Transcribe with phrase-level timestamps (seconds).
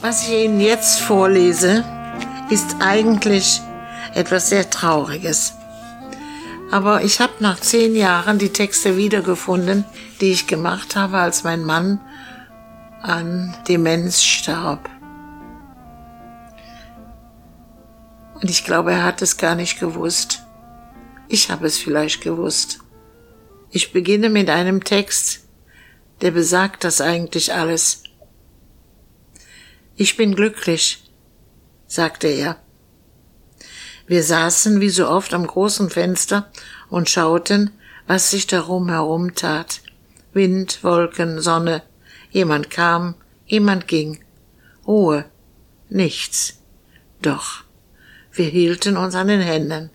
[0.00, 1.84] Was ich Ihnen jetzt vorlese,
[2.50, 3.60] ist eigentlich
[4.14, 5.54] etwas sehr Trauriges.
[6.70, 9.84] Aber ich habe nach zehn Jahren die Texte wiedergefunden,
[10.20, 12.00] die ich gemacht habe, als mein Mann
[13.02, 14.88] an Demenz starb.
[18.34, 20.44] Und ich glaube, er hat es gar nicht gewusst.
[21.26, 22.78] Ich habe es vielleicht gewusst.
[23.70, 25.48] Ich beginne mit einem Text,
[26.20, 28.04] der besagt das eigentlich alles.
[30.00, 31.02] Ich bin glücklich,
[31.88, 32.62] sagte er.
[34.06, 36.52] Wir saßen wie so oft am großen Fenster
[36.88, 37.72] und schauten,
[38.06, 39.80] was sich darum herum tat.
[40.32, 41.82] Wind, Wolken, Sonne.
[42.30, 44.22] Jemand kam, jemand ging.
[44.86, 45.24] Ruhe.
[45.88, 46.62] Nichts.
[47.20, 47.64] Doch.
[48.30, 49.90] Wir hielten uns an den Händen.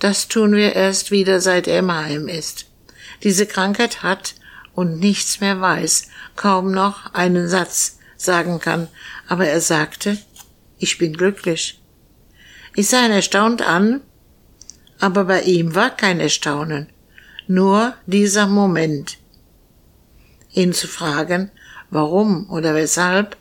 [0.00, 2.66] Das tun wir erst wieder, seit im Heim ist.
[3.22, 4.34] Diese Krankheit hat
[4.74, 8.88] und nichts mehr weiß, kaum noch einen Satz sagen kann,
[9.28, 10.18] aber er sagte,
[10.78, 11.80] ich bin glücklich.
[12.74, 14.00] Ich sah ihn erstaunt an,
[14.98, 16.88] aber bei ihm war kein Erstaunen,
[17.46, 19.18] nur dieser Moment.
[20.52, 21.50] Ihn zu fragen,
[21.90, 23.36] warum oder weshalb,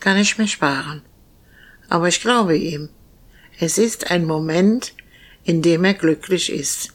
[0.00, 1.02] kann ich mir sparen.
[1.88, 2.90] Aber ich glaube ihm.
[3.58, 4.94] Es ist ein Moment,
[5.44, 6.92] in dem er glücklich ist.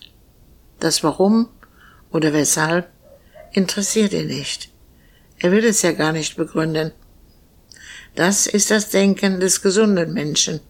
[0.79, 1.49] Das Warum
[2.11, 2.89] oder weshalb
[3.51, 4.72] interessiert ihn nicht.
[5.43, 6.93] Er will es ja gar nicht begründen.
[8.15, 10.61] Das ist das Denken des gesunden Menschen.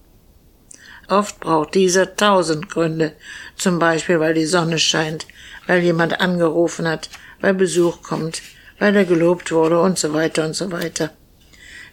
[1.06, 3.12] Oft braucht dieser tausend Gründe,
[3.54, 5.28] zum Beispiel weil die Sonne scheint,
[5.68, 7.08] weil jemand angerufen hat,
[7.40, 8.42] weil Besuch kommt,
[8.80, 11.10] weil er gelobt wurde und so weiter und so weiter.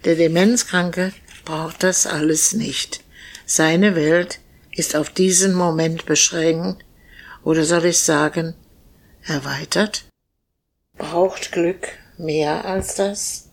[0.03, 1.13] Der Demenzkranke
[1.45, 3.03] braucht das alles nicht.
[3.45, 4.39] Seine Welt
[4.71, 6.83] ist auf diesen Moment beschränkt,
[7.43, 8.55] oder soll ich sagen,
[9.21, 10.05] erweitert?
[10.97, 13.49] Braucht Glück mehr als das?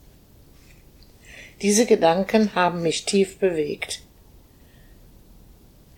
[1.62, 4.02] Diese Gedanken haben mich tief bewegt.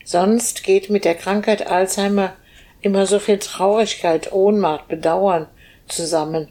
[0.04, 2.34] Sonst geht mit der Krankheit Alzheimer
[2.80, 5.46] immer so viel Traurigkeit, Ohnmacht, Bedauern
[5.86, 6.48] zusammen,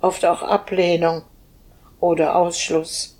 [0.00, 1.22] oft auch Ablehnung
[2.00, 3.16] oder Ausschluss.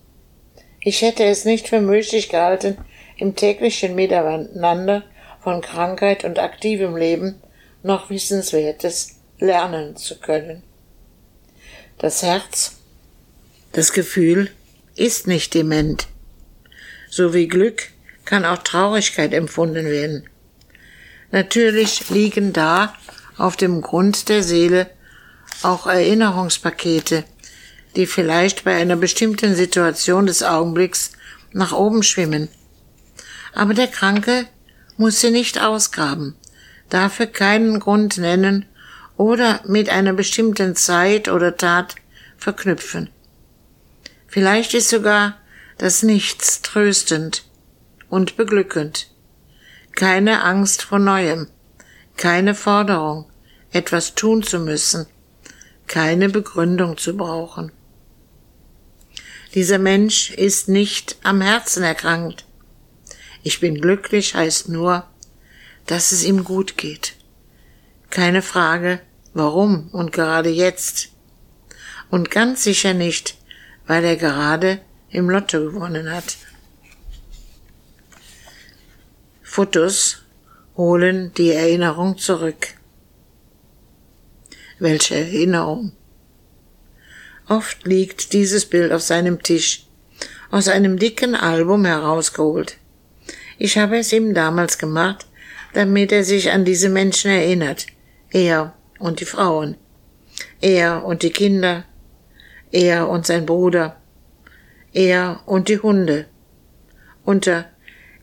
[0.80, 2.78] Ich hätte es nicht für möglich gehalten,
[3.16, 5.04] im täglichen Miteinander
[5.40, 7.40] von Krankheit und aktivem Leben
[7.82, 10.62] noch Wissenswertes lernen zu können.
[12.02, 12.76] Das Herz,
[13.72, 14.50] das Gefühl
[14.96, 16.08] ist nicht dement.
[17.10, 17.88] So wie Glück
[18.24, 20.26] kann auch Traurigkeit empfunden werden.
[21.30, 22.94] Natürlich liegen da
[23.36, 24.88] auf dem Grund der Seele
[25.62, 27.24] auch Erinnerungspakete,
[27.96, 31.12] die vielleicht bei einer bestimmten Situation des Augenblicks
[31.52, 32.48] nach oben schwimmen.
[33.52, 34.46] Aber der Kranke
[34.96, 36.34] muss sie nicht ausgraben,
[36.88, 38.64] dafür keinen Grund nennen
[39.20, 41.96] oder mit einer bestimmten Zeit oder Tat
[42.38, 43.10] verknüpfen.
[44.26, 45.36] Vielleicht ist sogar
[45.76, 47.44] das Nichts tröstend,
[48.08, 49.08] und beglückend.
[49.92, 51.48] Keine Angst vor Neuem,
[52.16, 53.30] keine Forderung,
[53.72, 55.04] etwas tun zu müssen,
[55.86, 57.72] keine Begründung zu brauchen.
[59.54, 62.46] Dieser Mensch ist nicht am Herzen erkrankt.
[63.42, 65.04] Ich bin glücklich heißt nur,
[65.84, 67.16] dass es ihm gut geht.
[68.10, 69.00] Keine Frage,
[69.34, 71.10] warum und gerade jetzt.
[72.10, 73.36] Und ganz sicher nicht,
[73.86, 74.80] weil er gerade
[75.10, 76.36] im Lotto gewonnen hat.
[79.42, 80.22] Fotos
[80.76, 82.68] holen die Erinnerung zurück.
[84.78, 85.92] Welche Erinnerung?
[87.48, 89.86] Oft liegt dieses Bild auf seinem Tisch,
[90.50, 92.76] aus einem dicken Album herausgeholt.
[93.58, 95.26] Ich habe es ihm damals gemacht,
[95.74, 97.86] damit er sich an diese Menschen erinnert,
[98.30, 99.76] er und die Frauen,
[100.60, 101.84] er und die Kinder,
[102.70, 103.96] er und sein Bruder,
[104.92, 106.26] er und die Hunde.
[107.24, 107.68] Unter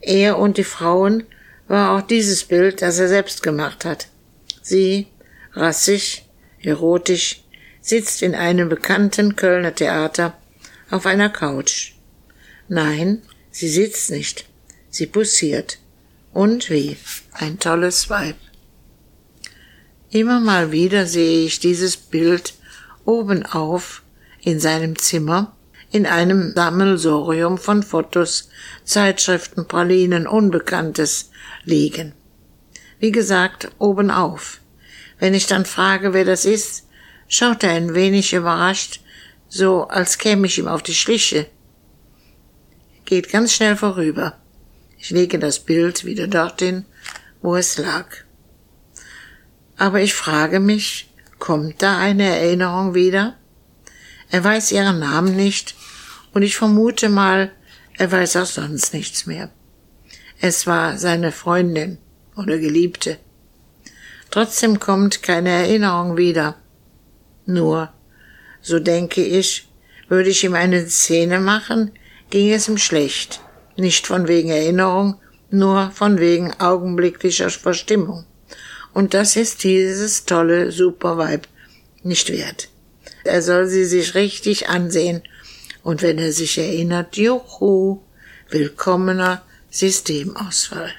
[0.02, 1.24] er und die Frauen
[1.68, 4.08] war auch dieses Bild, das er selbst gemacht hat.
[4.62, 5.08] Sie,
[5.54, 6.26] rassig,
[6.62, 7.44] erotisch,
[7.82, 10.38] sitzt in einem bekannten Kölner Theater
[10.90, 11.94] auf einer Couch.
[12.68, 14.46] Nein, sie sitzt nicht,
[14.90, 15.80] sie bussiert.
[16.34, 16.98] Und wie,
[17.32, 18.36] ein tolles Weib.
[20.10, 22.54] Immer mal wieder sehe ich dieses Bild
[23.06, 24.04] oben auf
[24.42, 25.58] in seinem Zimmer
[25.92, 28.50] in einem Sammelsorium von Fotos,
[28.84, 31.32] Zeitschriften, Pralinen, Unbekanntes
[31.64, 32.14] liegen.
[33.00, 34.60] Wie gesagt, oben auf.
[35.20, 36.88] Wenn ich dann frage, wer das ist,
[37.28, 39.02] schaut er ein wenig überrascht,
[39.48, 41.48] so als käme ich ihm auf die Schliche.
[43.06, 44.38] Geht ganz schnell vorüber.
[45.00, 46.86] Ich lege das Bild wieder dorthin,
[47.42, 48.27] wo es lag.
[49.78, 53.38] Aber ich frage mich, kommt da eine Erinnerung wieder?
[54.30, 55.76] Er weiß ihren Namen nicht
[56.34, 57.52] Und ich vermute mal,
[57.98, 59.50] er weiß auch sonst nichts mehr.
[60.40, 61.98] Es war seine Freundin
[62.36, 63.18] oder Geliebte.
[64.30, 66.58] Trotzdem kommt keine Erinnerung wieder.
[67.46, 67.92] Nur,
[68.62, 69.68] so denke ich,
[70.10, 71.92] würde ich ihm eine Szene machen,
[72.30, 73.42] ging es ihm schlecht.
[73.76, 75.20] Nicht von wegen Erinnerung,
[75.50, 78.26] nur von wegen augenblicklicher Verstimmung.
[78.98, 81.48] Und das ist dieses tolle Supervibe
[82.02, 82.70] nicht wert.
[83.26, 85.22] Er soll sie sich richtig ansehen.
[85.84, 88.02] Und wenn er sich erinnert, juhu,
[88.50, 90.92] willkommener Systemausfall.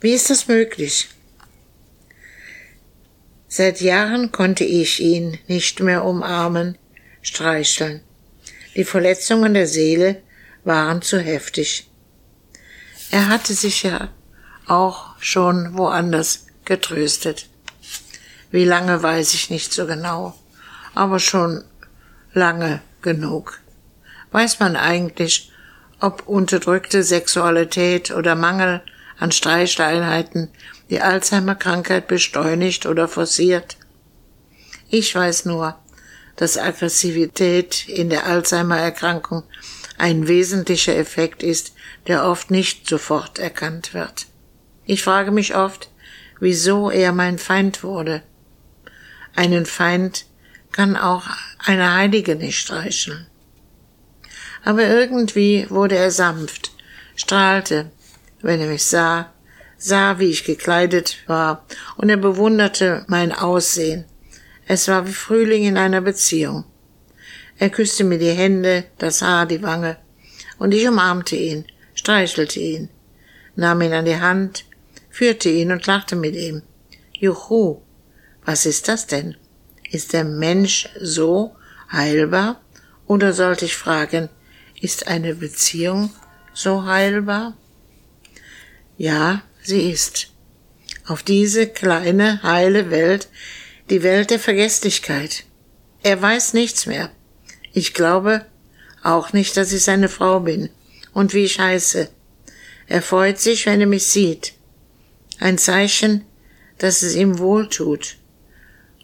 [0.00, 1.10] Wie ist das möglich?
[3.46, 6.78] Seit Jahren konnte ich ihn nicht mehr umarmen,
[7.20, 8.00] streicheln.
[8.74, 10.22] Die Verletzungen der Seele
[10.64, 11.90] waren zu heftig.
[13.10, 14.08] Er hatte sich ja
[14.66, 17.48] auch schon woanders getröstet.
[18.50, 20.34] Wie lange weiß ich nicht so genau,
[20.94, 21.64] aber schon
[22.34, 23.60] lange genug.
[24.32, 25.52] Weiß man eigentlich,
[26.00, 28.82] ob unterdrückte Sexualität oder Mangel
[29.18, 30.48] an Streicheleinheiten
[30.90, 33.76] die Alzheimer-Krankheit beschleunigt oder forciert?
[34.90, 35.78] Ich weiß nur,
[36.34, 39.44] dass Aggressivität in der Alzheimer-Erkrankung
[39.98, 41.74] ein wesentlicher Effekt ist,
[42.08, 44.26] der oft nicht sofort erkannt wird.
[44.84, 45.90] Ich frage mich oft,
[46.40, 48.22] wieso er mein Feind wurde.
[49.34, 50.26] Einen Feind
[50.72, 51.26] kann auch
[51.58, 53.26] eine Heilige nicht streicheln.
[54.64, 56.72] Aber irgendwie wurde er sanft,
[57.14, 57.90] strahlte,
[58.42, 59.32] wenn er mich sah,
[59.76, 61.64] sah, wie ich gekleidet war,
[61.96, 64.04] und er bewunderte mein Aussehen.
[64.66, 66.64] Es war wie Frühling in einer Beziehung.
[67.58, 69.96] Er küsste mir die Hände, das Haar, die Wange,
[70.58, 71.64] und ich umarmte ihn,
[71.94, 72.88] streichelte ihn,
[73.56, 74.64] nahm ihn an die Hand,
[75.12, 76.62] führte ihn und lachte mit ihm.
[77.12, 77.82] Juhu,
[78.44, 79.36] was ist das denn?
[79.90, 81.54] Ist der Mensch so
[81.92, 82.60] heilbar?
[83.06, 84.30] Oder sollte ich fragen,
[84.80, 86.10] ist eine Beziehung
[86.54, 87.56] so heilbar?
[88.96, 90.28] Ja, sie ist.
[91.06, 93.28] Auf diese kleine, heile Welt,
[93.90, 95.44] die Welt der Vergesslichkeit.
[96.02, 97.10] Er weiß nichts mehr.
[97.72, 98.46] Ich glaube
[99.02, 100.70] auch nicht, dass ich seine Frau bin
[101.12, 102.08] und wie ich heiße.
[102.86, 104.54] Er freut sich, wenn er mich sieht.
[105.42, 106.24] Ein Zeichen,
[106.78, 108.16] dass es ihm wohl tut.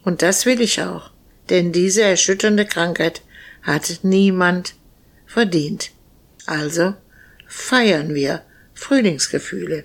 [0.05, 1.11] Und das will ich auch,
[1.51, 3.23] denn diese erschütternde Krankheit
[3.63, 4.75] hat niemand
[5.27, 5.91] verdient.
[6.47, 6.95] Also
[7.49, 8.43] feiern wir
[8.73, 9.83] Frühlingsgefühle.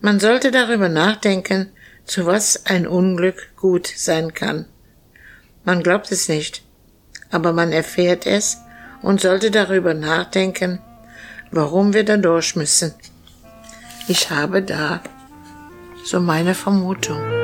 [0.00, 1.70] Man sollte darüber nachdenken,
[2.06, 4.64] zu was ein Unglück gut sein kann.
[5.64, 6.62] Man glaubt es nicht,
[7.30, 8.56] aber man erfährt es
[9.02, 10.80] und sollte darüber nachdenken,
[11.50, 12.94] warum wir da durch müssen.
[14.10, 15.00] Ich habe da
[16.04, 17.39] so meine Vermutung.